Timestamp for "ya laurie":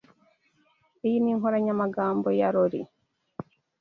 2.39-2.87